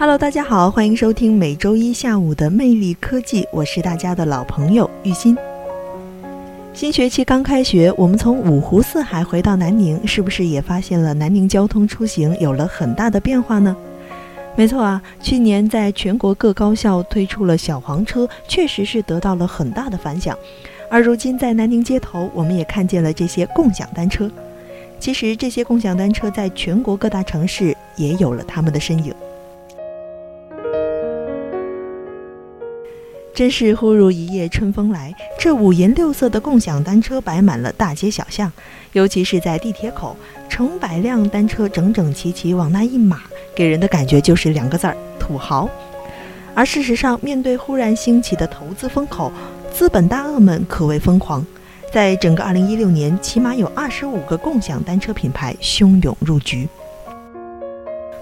[0.00, 5.36] Hello，大家好，欢迎收听每周一下午的魅力科技，我是大家的老朋友玉鑫。
[6.72, 13.76] 新学期刚开学，我们从五湖四海回到南宁，是不是也发现了南宁交通出行有了很大的变化呢？
[14.54, 20.38] 没错啊，去年在全国各高校推出了小黄车，确实是得到了很大的反响。
[20.88, 24.30] 而如今在南宁街头，我们也看见了这些共享单车。
[25.00, 29.12] 其实这些共享单车在全国各大城市也有了他们的身影。
[33.38, 38.50] 真是忽如一夜春风来，这五颜六色的共享单车摆满了大街小巷，
[38.94, 40.16] 尤其是在地铁口，
[40.48, 43.20] 成百辆单车整整齐齐往那一码，
[43.54, 45.70] 给人的感觉就是两个字儿：土豪。
[46.52, 49.30] 而事实上，面对忽然兴起的投资风口，
[49.72, 51.46] 资本大鳄们可谓疯狂。
[51.92, 56.66] 在整个2016年，起码有25个共享单车品牌汹涌入局。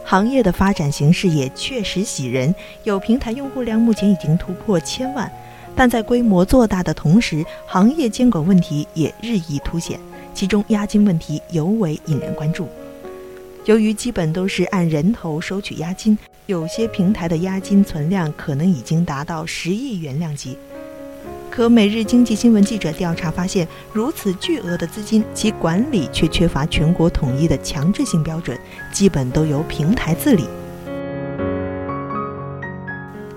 [0.08, 2.54] 行业的发展形势也确实喜人，
[2.84, 5.28] 有平台用户量目前已经突破千万，
[5.74, 9.98] 但在规模做大的同时，行业监管问题也日益凸显，
[10.32, 12.68] 其中押金问题尤为引人关注。
[13.64, 20.56] 由于基本都是按人头收取押金，有些平台的押金存量可能已经达到十亿元量级。
[21.50, 28.58] 可每日经济新闻记者调查发现，如此巨额的资金，其管理却缺乏全国统一的强制性标准，
[28.92, 30.44] 基本都由平台自理。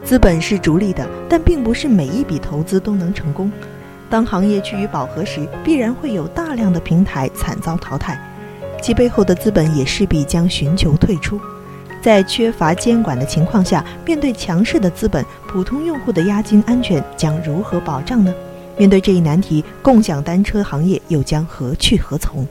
[0.04, 3.52] 资本是逐利的，但并不是每一笔投资都能成功。
[4.09, 8.19] 当行业趋于饱和时，必然会有大量的平台惨遭淘汰，
[8.81, 11.40] 其背后的资本也势必将寻求退出。
[12.02, 18.34] 在缺乏监管的情况下，面对强势的资本，普通用户的押金安全将如何保障呢？
[18.78, 22.48] 面对这一难题，共享单车行业又将何去何从？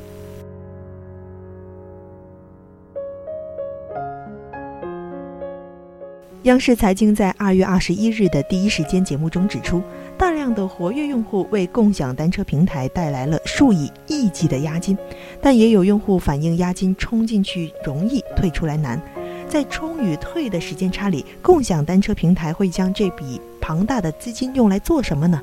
[6.43, 9.83] 央视财经在二月二十一日的第一时间节目中指出，
[10.17, 14.97] 大量的活跃用户为共享单车平台带来了数以亿计的押金，
[15.43, 19.01] 但也有用户反映押金冲进去容易，退出来难。
[19.49, 25.41] 在冲与退的时间差里，共享单车平台会将这笔庞大的资金用来做什么呢？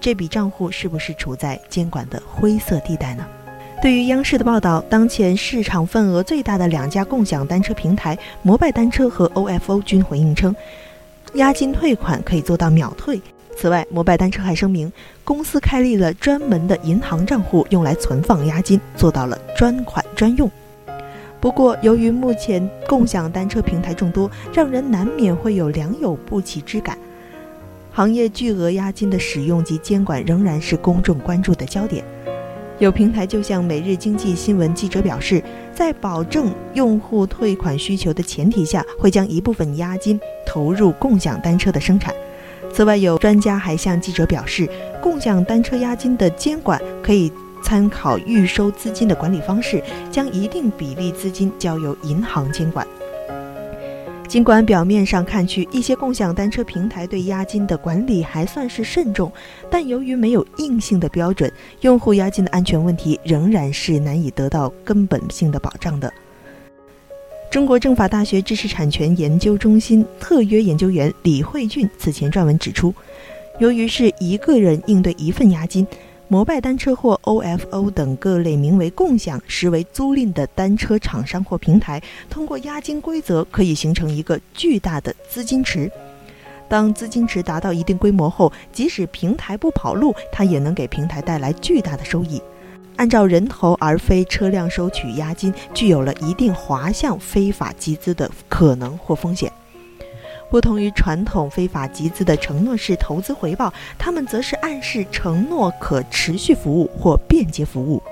[0.00, 3.26] 这笔账户是不是处在监管的灰色地带呢？
[3.82, 10.54] 对于央视的报道，当前市场份额最大的两家共享单车平台摩拜单车和 OFO 均回应称，
[11.34, 13.20] 押金退款可以做到秒退。
[13.56, 14.92] 此外，摩拜单车还声明，
[15.24, 20.50] 公司开立了专门的银行账户，用来存放押金，做到了专款专用。
[21.40, 26.98] 不过，由于目前共享单车平台众多，让人难免会有良莠不齐之感。
[27.92, 32.04] 行业巨额押金的使用及监管仍然是公众关注的焦点。
[32.78, 42.14] 有平台就向每日经济新闻记者表示，在保证用户退款需求的前提下，会将一部分押金投入共享单车的生产。
[42.72, 44.68] 此外，有专家还向记者表示，
[45.00, 47.32] 共享单车押金的监管可以。
[47.62, 52.86] 参考预收资金的管理方式，将一定比例资金交由银行监管。
[54.26, 59.32] 尽管表面上看去，一些共享单车平台对押金的管理还算是慎重，
[59.70, 66.12] 但由于没有硬性的标准，用户押金的安全问题仍然是难以得到根本性的保障的。
[67.50, 72.94] 中国政法大学知识产权研究中心特约研究员李慧俊此前撰文指出，
[73.58, 75.86] 由于是一个人应对一份押金。
[76.30, 85.90] 摩拜单车或 OFO 等各类名为共享、实为租赁的单车厂商或平台，通过押金规则可以形成一个巨大的资金池。
[86.68, 92.42] 当资金池达到一定规模后，即使平台不跑路，它也能给平台带来巨大的收益。
[92.96, 99.50] 按照人头而非车辆收取押金，具有了一定滑向非法集资的可能或风险。
[100.50, 108.02] 不同于传统非法集资的承诺式投资回报，他们则是暗示承诺可持续服务或便捷服务。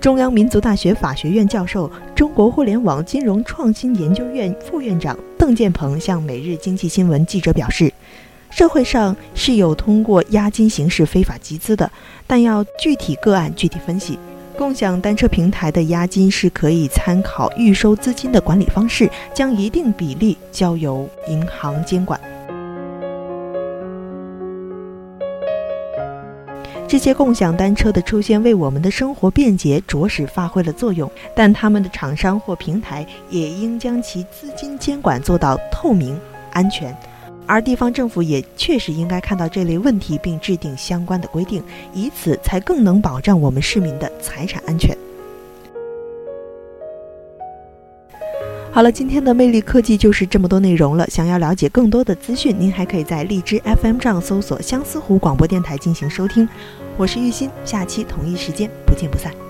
[0.00, 7.90] 中央民族大学法学院教授、中国互联网金融创新研究院副院长邓建鹏向《每日经济新闻》记者表示
[8.50, 11.90] ：“社会上是有通过押金形式非法集资的，
[12.26, 14.18] 但要具体个案具体分析。”
[14.56, 22.18] 共享单车平台的押金是可以参考预收资金的管理方式，将一定比例交由银行监管。
[26.86, 36.16] 这些共享单车的出现为我们的生活便捷着实发挥了作用，但他们的厂商或平台也应将其资金监管做到透明、
[36.52, 36.96] 安全。
[37.46, 41.62] 而地方政府也确实应该看到这类问题，并制定相关的规定，
[41.92, 44.96] 以此才更能保障我们市民的财产安全。
[48.72, 51.06] 好了，今天的魅力科技就是这么多内容了。
[51.06, 56.48] 想要了解更多的资讯，您还可以在荔枝 FM 上搜索相思湖广播电台进行收听。
[56.96, 59.43] 我是玉鑫，下期同一时间不见不散。